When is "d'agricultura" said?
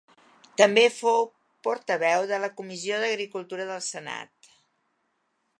3.05-3.71